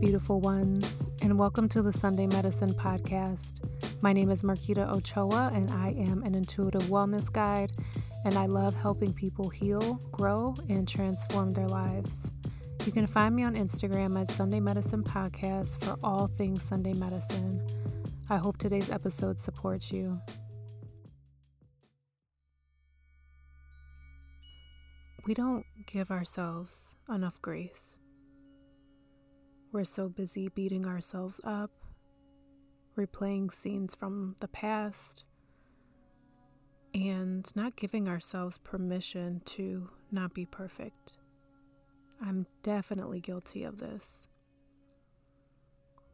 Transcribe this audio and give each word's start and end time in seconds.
beautiful 0.00 0.40
ones, 0.40 1.04
and 1.22 1.36
welcome 1.36 1.68
to 1.68 1.82
the 1.82 1.92
Sunday 1.92 2.28
Medicine 2.28 2.70
Podcast. 2.70 3.48
My 4.00 4.12
name 4.12 4.30
is 4.30 4.44
Marquita 4.44 4.88
Ochoa, 4.94 5.50
and 5.52 5.72
I 5.72 5.88
am 6.08 6.22
an 6.22 6.36
intuitive 6.36 6.82
wellness 6.82 7.32
guide, 7.32 7.72
and 8.24 8.36
I 8.36 8.46
love 8.46 8.76
helping 8.80 9.12
people 9.12 9.48
heal, 9.48 10.00
grow, 10.12 10.54
and 10.68 10.86
transform 10.86 11.50
their 11.50 11.66
lives. 11.66 12.30
You 12.86 12.92
can 12.92 13.08
find 13.08 13.34
me 13.34 13.42
on 13.42 13.56
Instagram 13.56 14.20
at 14.20 14.30
Sunday 14.30 14.60
Medicine 14.60 15.02
Podcast 15.02 15.82
for 15.82 15.96
all 16.04 16.28
things 16.28 16.62
Sunday 16.62 16.92
medicine. 16.92 17.60
I 18.30 18.36
hope 18.36 18.56
today's 18.56 18.92
episode 18.92 19.40
supports 19.40 19.90
you. 19.90 20.20
We 25.26 25.34
don't 25.34 25.64
give 25.88 26.12
ourselves 26.12 26.94
enough 27.08 27.42
grace. 27.42 27.96
We're 29.70 29.84
so 29.84 30.08
busy 30.08 30.48
beating 30.48 30.86
ourselves 30.86 31.42
up, 31.44 31.70
replaying 32.96 33.52
scenes 33.52 33.94
from 33.94 34.34
the 34.40 34.48
past, 34.48 35.24
and 36.94 37.46
not 37.54 37.76
giving 37.76 38.08
ourselves 38.08 38.56
permission 38.56 39.42
to 39.44 39.90
not 40.10 40.32
be 40.32 40.46
perfect. 40.46 41.18
I'm 42.18 42.46
definitely 42.62 43.20
guilty 43.20 43.62
of 43.62 43.78
this. 43.78 44.26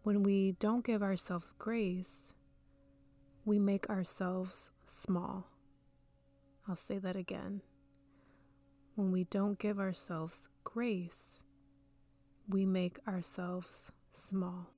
When 0.02 0.24
we 0.24 0.56
don't 0.58 0.84
give 0.84 1.02
ourselves 1.02 1.54
grace, 1.56 2.34
we 3.44 3.60
make 3.60 3.88
ourselves 3.88 4.70
small. 4.84 5.46
I'll 6.68 6.74
say 6.74 6.98
that 6.98 7.14
again. 7.14 7.62
When 8.96 9.12
we 9.12 9.24
don't 9.24 9.60
give 9.60 9.78
ourselves 9.78 10.48
grace, 10.64 11.40
we 12.48 12.66
make 12.66 12.98
ourselves 13.06 13.90
small. 14.12 14.70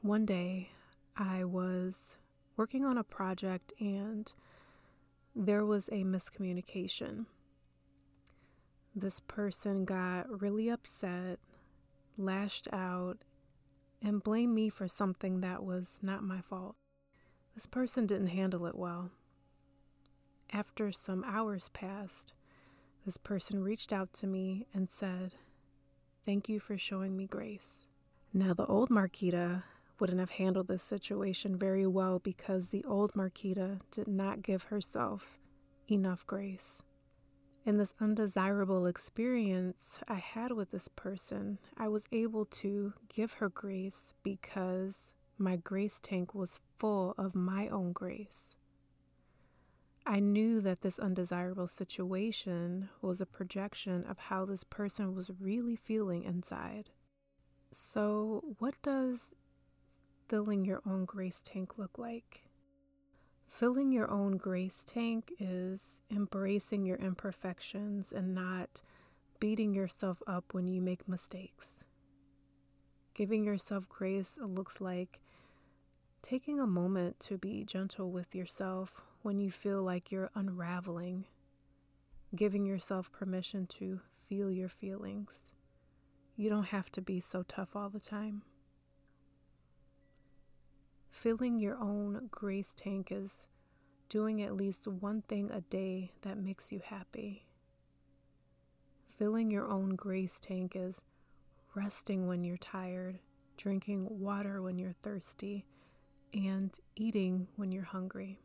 One 0.00 0.24
day, 0.24 0.70
I 1.16 1.44
was 1.44 2.16
working 2.56 2.84
on 2.84 2.98
a 2.98 3.04
project 3.04 3.72
and 3.78 4.32
there 5.34 5.64
was 5.64 5.88
a 5.88 6.04
miscommunication. 6.04 7.26
This 8.94 9.20
person 9.20 9.84
got 9.84 10.40
really 10.42 10.68
upset, 10.68 11.38
lashed 12.18 12.68
out, 12.72 13.24
and 14.02 14.22
blamed 14.22 14.54
me 14.54 14.68
for 14.68 14.88
something 14.88 15.40
that 15.40 15.62
was 15.62 15.98
not 16.02 16.22
my 16.22 16.40
fault. 16.40 16.74
This 17.54 17.66
person 17.66 18.06
didn't 18.06 18.28
handle 18.28 18.66
it 18.66 18.76
well. 18.76 19.10
After 20.52 20.92
some 20.92 21.24
hours 21.26 21.70
passed, 21.72 22.34
this 23.06 23.16
person 23.16 23.62
reached 23.62 23.92
out 23.92 24.12
to 24.14 24.26
me 24.26 24.66
and 24.74 24.90
said, 24.90 25.36
Thank 26.24 26.48
you 26.48 26.60
for 26.60 26.78
showing 26.78 27.16
me 27.16 27.26
grace. 27.26 27.86
Now, 28.32 28.54
the 28.54 28.66
old 28.66 28.90
Marquita 28.90 29.64
wouldn't 29.98 30.20
have 30.20 30.30
handled 30.30 30.68
this 30.68 30.82
situation 30.82 31.56
very 31.56 31.86
well 31.86 32.18
because 32.20 32.68
the 32.68 32.84
old 32.84 33.12
Marquita 33.14 33.80
did 33.90 34.06
not 34.06 34.42
give 34.42 34.64
herself 34.64 35.38
enough 35.90 36.26
grace. 36.26 36.82
In 37.64 37.78
this 37.78 37.94
undesirable 38.00 38.86
experience 38.86 40.00
I 40.08 40.14
had 40.14 40.52
with 40.52 40.70
this 40.70 40.88
person, 40.88 41.58
I 41.76 41.88
was 41.88 42.06
able 42.10 42.44
to 42.46 42.94
give 43.08 43.34
her 43.34 43.48
grace 43.48 44.14
because 44.22 45.12
my 45.38 45.56
grace 45.56 46.00
tank 46.02 46.34
was 46.34 46.60
full 46.78 47.14
of 47.18 47.34
my 47.34 47.68
own 47.68 47.92
grace. 47.92 48.56
I 50.04 50.18
knew 50.18 50.60
that 50.60 50.80
this 50.80 50.98
undesirable 50.98 51.68
situation 51.68 52.88
was 53.00 53.20
a 53.20 53.26
projection 53.26 54.04
of 54.04 54.18
how 54.18 54.44
this 54.44 54.64
person 54.64 55.14
was 55.14 55.30
really 55.40 55.76
feeling 55.76 56.24
inside. 56.24 56.90
So, 57.70 58.56
what 58.58 58.82
does 58.82 59.32
filling 60.28 60.64
your 60.64 60.82
own 60.84 61.04
grace 61.04 61.40
tank 61.44 61.78
look 61.78 61.98
like? 61.98 62.42
Filling 63.46 63.92
your 63.92 64.10
own 64.10 64.38
grace 64.38 64.82
tank 64.84 65.32
is 65.38 66.00
embracing 66.10 66.84
your 66.84 66.96
imperfections 66.96 68.12
and 68.12 68.34
not 68.34 68.80
beating 69.38 69.72
yourself 69.72 70.22
up 70.26 70.52
when 70.52 70.66
you 70.66 70.80
make 70.80 71.08
mistakes. 71.08 71.84
Giving 73.14 73.44
yourself 73.44 73.88
grace 73.88 74.38
looks 74.42 74.80
like 74.80 75.20
taking 76.22 76.58
a 76.58 76.66
moment 76.66 77.20
to 77.20 77.38
be 77.38 77.62
gentle 77.64 78.10
with 78.10 78.34
yourself 78.34 79.02
when 79.22 79.38
you 79.38 79.50
feel 79.50 79.82
like 79.82 80.10
you're 80.10 80.30
unraveling, 80.34 81.24
giving 82.34 82.66
yourself 82.66 83.10
permission 83.12 83.66
to 83.66 84.00
feel 84.16 84.50
your 84.50 84.68
feelings. 84.68 85.52
You 86.36 86.50
don't 86.50 86.66
have 86.66 86.90
to 86.92 87.00
be 87.00 87.20
so 87.20 87.42
tough 87.42 87.76
all 87.76 87.88
the 87.88 88.00
time. 88.00 88.42
Filling 91.10 91.58
your 91.60 91.78
own 91.78 92.28
grace 92.30 92.72
tank 92.76 93.08
is 93.12 93.46
doing 94.08 94.42
at 94.42 94.56
least 94.56 94.86
one 94.86 95.22
thing 95.22 95.50
a 95.50 95.60
day 95.60 96.12
that 96.22 96.36
makes 96.36 96.72
you 96.72 96.80
happy. 96.84 97.46
Filling 99.16 99.50
your 99.50 99.68
own 99.68 99.94
grace 99.94 100.38
tank 100.40 100.72
is 100.74 101.00
resting 101.74 102.26
when 102.26 102.42
you're 102.42 102.56
tired, 102.56 103.20
drinking 103.56 104.06
water 104.10 104.60
when 104.60 104.78
you're 104.78 104.96
thirsty, 105.00 105.64
and 106.34 106.76
eating 106.96 107.46
when 107.56 107.70
you're 107.70 107.84
hungry. 107.84 108.41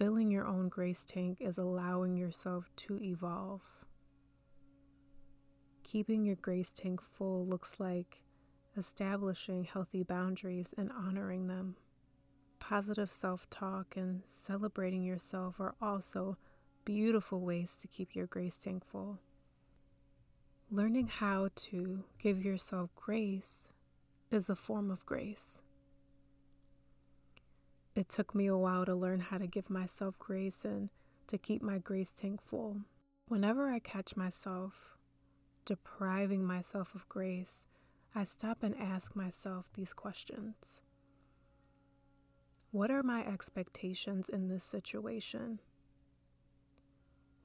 Filling 0.00 0.30
your 0.30 0.46
own 0.46 0.70
grace 0.70 1.04
tank 1.06 1.36
is 1.40 1.58
allowing 1.58 2.16
yourself 2.16 2.70
to 2.74 2.98
evolve. 3.02 3.60
Keeping 5.82 6.24
your 6.24 6.36
grace 6.36 6.72
tank 6.74 7.02
full 7.02 7.46
looks 7.46 7.74
like 7.78 8.22
establishing 8.78 9.64
healthy 9.64 10.02
boundaries 10.02 10.72
and 10.78 10.90
honoring 10.90 11.48
them. 11.48 11.76
Positive 12.58 13.12
self 13.12 13.50
talk 13.50 13.94
and 13.94 14.22
celebrating 14.32 15.02
yourself 15.02 15.60
are 15.60 15.74
also 15.82 16.38
beautiful 16.86 17.42
ways 17.42 17.76
to 17.82 17.86
keep 17.86 18.16
your 18.16 18.26
grace 18.26 18.56
tank 18.56 18.86
full. 18.90 19.18
Learning 20.70 21.08
how 21.08 21.50
to 21.54 22.04
give 22.18 22.42
yourself 22.42 22.88
grace 22.96 23.68
is 24.30 24.48
a 24.48 24.56
form 24.56 24.90
of 24.90 25.04
grace. 25.04 25.60
It 28.00 28.08
took 28.08 28.34
me 28.34 28.46
a 28.46 28.56
while 28.56 28.86
to 28.86 28.94
learn 28.94 29.20
how 29.20 29.36
to 29.36 29.46
give 29.46 29.68
myself 29.68 30.18
grace 30.18 30.64
and 30.64 30.88
to 31.26 31.36
keep 31.36 31.60
my 31.60 31.76
grace 31.76 32.10
tank 32.10 32.40
full. 32.42 32.78
Whenever 33.28 33.68
I 33.68 33.78
catch 33.78 34.16
myself 34.16 34.96
depriving 35.66 36.42
myself 36.42 36.94
of 36.94 37.06
grace, 37.10 37.66
I 38.14 38.24
stop 38.24 38.62
and 38.62 38.74
ask 38.74 39.14
myself 39.14 39.66
these 39.74 39.92
questions 39.92 40.80
What 42.70 42.90
are 42.90 43.02
my 43.02 43.22
expectations 43.22 44.30
in 44.30 44.48
this 44.48 44.64
situation? 44.64 45.60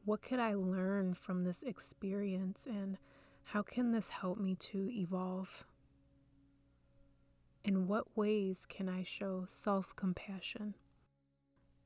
What 0.06 0.22
could 0.22 0.40
I 0.40 0.54
learn 0.54 1.16
from 1.16 1.44
this 1.44 1.64
experience, 1.64 2.66
and 2.66 2.98
how 3.44 3.62
can 3.62 3.92
this 3.92 4.08
help 4.08 4.38
me 4.38 4.56
to 4.72 4.90
evolve? 4.90 5.66
In 7.66 7.88
what 7.88 8.16
ways 8.16 8.64
can 8.70 8.88
I 8.88 9.02
show 9.02 9.46
self 9.50 9.96
compassion? 9.96 10.76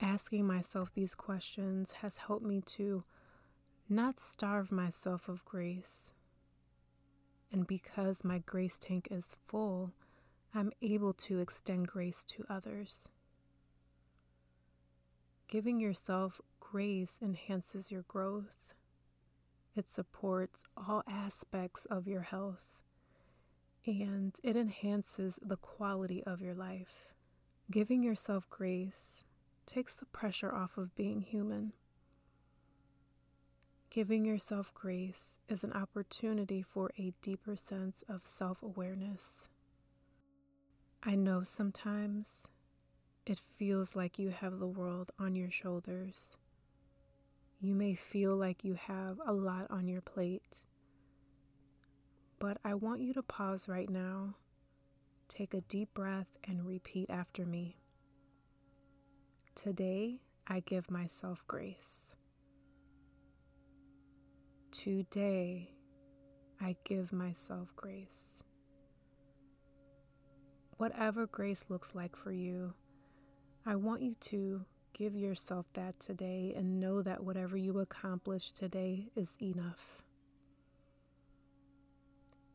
Asking 0.02 0.46
myself 0.46 0.92
these 0.94 1.16
questions 1.16 1.94
has 2.02 2.18
helped 2.18 2.46
me 2.46 2.60
to 2.76 3.06
not 3.88 4.20
starve 4.20 4.74
myself 4.74 5.30
of 5.30 5.46
grace. 5.46 6.12
And 7.50 7.66
because 7.66 8.26
my 8.26 8.40
grace 8.40 8.78
tank 8.78 9.08
is 9.10 9.38
full, 9.48 9.94
I'm 10.54 10.74
able 10.82 11.14
to 11.14 11.40
extend 11.40 11.88
grace 11.88 12.26
to 12.28 12.44
others. 12.50 13.08
Giving 15.48 15.80
yourself 15.80 16.42
grace 16.60 17.20
enhances 17.22 17.90
your 17.90 18.04
growth. 18.04 18.74
It 19.78 19.94
supports 19.94 20.66
all 20.76 21.04
aspects 21.10 21.86
of 21.86 22.06
your 22.06 22.24
health 22.24 22.79
and 23.90 24.40
it 24.44 24.56
enhances 24.56 25.40
the 25.42 25.58
quality 25.58 26.24
of 26.24 26.42
your 26.42 26.54
life. 26.54 27.14
Giving 27.72 28.04
yourself 28.04 28.50
grace 28.50 29.24
takes 29.66 29.96
the 29.96 30.06
pressure 30.06 30.54
off 30.54 30.78
of 30.78 30.96
being 30.96 31.22
human. 31.22 31.74
Giving 33.90 34.24
yourself 34.26 34.72
grace 34.74 35.40
is 35.50 35.64
an 35.64 35.74
opportunity 35.74 36.62
for 36.62 36.92
a 36.98 37.14
deeper 37.22 37.56
sense 37.56 38.04
of 38.08 38.22
self 38.24 38.62
awareness. 38.62 39.50
I 41.02 41.16
know 41.16 41.44
sometimes 41.44 42.48
it 43.26 43.40
feels 43.58 43.96
like 43.96 44.20
you 44.20 44.30
have 44.30 44.60
the 44.60 44.68
world 44.68 45.12
on 45.18 45.36
your 45.36 45.50
shoulders. 45.50 46.38
You 47.60 47.74
may 47.74 47.96
feel 47.96 48.36
like 48.36 48.64
you 48.64 48.76
have 48.76 49.20
a 49.26 49.34
lot 49.34 49.68
on 49.70 49.88
your 49.88 50.02
plate 50.02 50.64
but 52.40 52.58
I 52.64 52.74
want 52.74 53.02
you 53.02 53.14
to 53.14 53.22
pause 53.22 53.68
right 53.68 53.90
now, 53.90 54.36
take 55.28 55.54
a 55.54 55.62
deep 55.62 55.94
breath, 55.94 56.38
and 56.46 56.66
repeat 56.66 57.10
after 57.10 57.46
me. 57.46 57.78
Today, 59.56 60.22
I 60.48 60.62
give 60.62 60.90
myself 60.90 61.44
grace. 61.48 62.16
Today, 64.72 65.72
I 66.62 66.78
give 66.86 67.12
myself 67.12 67.74
grace. 67.76 68.44
Whatever 70.78 71.28
grace 71.28 71.66
looks 71.68 71.94
like 71.94 72.16
for 72.16 72.32
you, 72.32 72.74
I 73.66 73.76
want 73.76 74.02
you 74.02 74.16
to 74.22 74.66
give 74.94 75.16
yourself 75.16 75.66
that 75.74 76.00
today 76.00 76.54
and 76.56 76.80
know 76.80 77.02
that 77.02 77.24
whatever 77.24 77.58
you 77.58 77.80
accomplish 77.80 78.54
today 78.54 79.10
is 79.16 79.36
enough. 79.42 80.04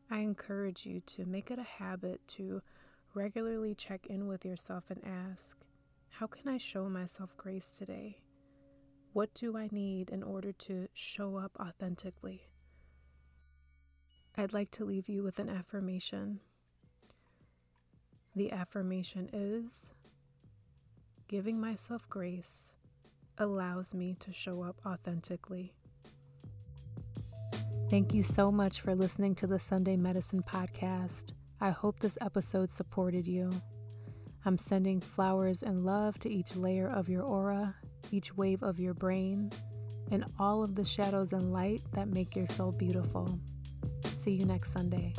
I 0.09 0.19
encourage 0.19 0.85
you 0.85 1.01
to 1.01 1.25
make 1.25 1.49
it 1.49 1.59
a 1.59 1.63
habit 1.63 2.21
to 2.29 2.61
regularly 3.13 3.73
check 3.73 4.05
in 4.07 4.27
with 4.27 4.45
yourself 4.45 4.85
and 4.89 5.01
ask, 5.03 5.57
How 6.09 6.27
can 6.27 6.47
I 6.47 6.57
show 6.57 6.87
myself 6.89 7.35
grace 7.37 7.71
today? 7.71 8.19
What 9.13 9.33
do 9.33 9.57
I 9.57 9.69
need 9.71 10.09
in 10.09 10.21
order 10.21 10.51
to 10.51 10.87
show 10.93 11.37
up 11.37 11.57
authentically? 11.59 12.49
I'd 14.37 14.53
like 14.53 14.69
to 14.71 14.85
leave 14.85 15.07
you 15.07 15.23
with 15.23 15.39
an 15.39 15.49
affirmation. 15.49 16.41
The 18.35 18.51
affirmation 18.51 19.29
is 19.31 19.89
giving 21.27 21.59
myself 21.59 22.07
grace 22.09 22.73
allows 23.37 23.93
me 23.93 24.15
to 24.19 24.31
show 24.31 24.61
up 24.61 24.81
authentically. 24.85 25.73
Thank 27.87 28.15
you 28.15 28.23
so 28.23 28.51
much 28.51 28.81
for 28.81 28.95
listening 28.95 29.35
to 29.35 29.47
the 29.47 29.59
Sunday 29.59 29.95
Medicine 29.95 30.41
Podcast. 30.41 31.33
I 31.61 31.69
hope 31.69 31.99
this 31.99 32.17
episode 32.19 32.71
supported 32.71 33.27
you. 33.27 33.51
I'm 34.43 34.57
sending 34.57 34.99
flowers 34.99 35.61
and 35.61 35.85
love 35.85 36.17
to 36.19 36.29
each 36.29 36.55
layer 36.55 36.89
of 36.89 37.09
your 37.09 37.21
aura, 37.21 37.75
each 38.09 38.35
wave 38.35 38.63
of 38.63 38.79
your 38.79 38.95
brain, 38.95 39.51
and 40.11 40.25
all 40.39 40.63
of 40.63 40.73
the 40.73 40.83
shadows 40.83 41.31
and 41.31 41.53
light 41.53 41.81
that 41.93 42.07
make 42.07 42.35
your 42.35 42.47
soul 42.47 42.71
beautiful. 42.71 43.39
See 44.19 44.31
you 44.31 44.45
next 44.45 44.73
Sunday. 44.73 45.13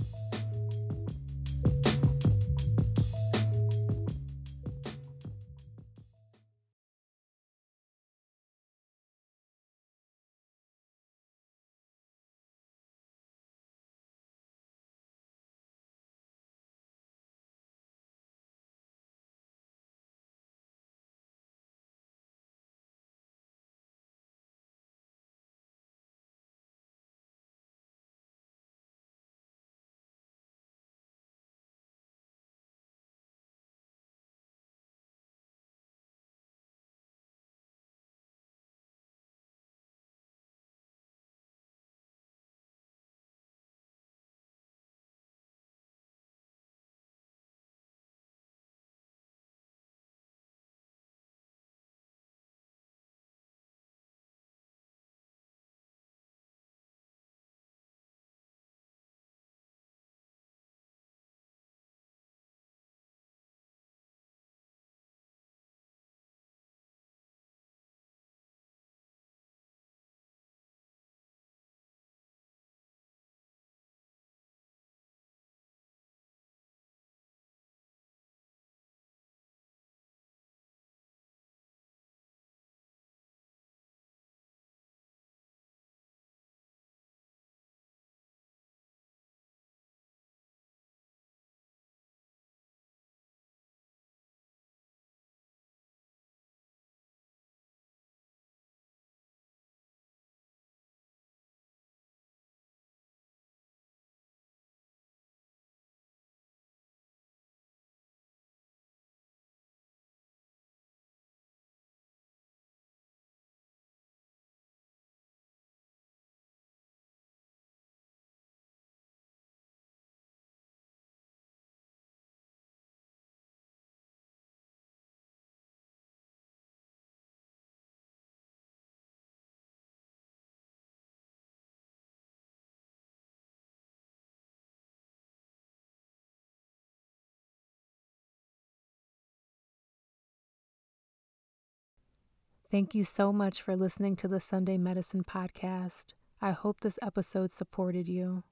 Thank 142.68 142.96
you 142.96 143.04
so 143.04 143.32
much 143.32 143.62
for 143.62 143.76
listening 143.76 144.16
to 144.16 144.26
the 144.26 144.40
Sunday 144.40 144.76
Medicine 144.76 145.22
Podcast. 145.22 146.06
I 146.42 146.50
hope 146.50 146.80
this 146.80 146.98
episode 147.00 147.52
supported 147.52 148.08
you. 148.08 148.42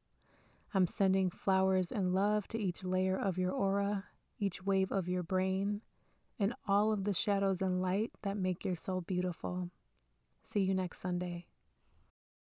I'm 0.73 0.87
sending 0.87 1.31
flowers 1.31 1.91
and 1.91 2.15
love 2.15 2.47
to 2.49 2.59
each 2.59 2.85
layer 2.85 3.19
of 3.19 3.39
your 3.39 3.51
aura, 3.51 4.05
each 4.39 4.63
wave 4.63 4.93
of 4.93 5.09
your 5.09 5.25
brain, 5.25 5.81
and 6.39 6.55
all 6.69 6.93
of 6.93 7.03
the 7.03 7.13
shadows 7.13 7.61
and 7.61 7.83
light 7.83 8.13
that 8.23 8.37
make 8.37 8.65
your 8.65 8.77
soul 8.77 9.01
beautiful. 9.01 9.71
See 10.45 10.61
you 10.61 10.75
next 10.75 11.01
Sunday. 11.01 11.47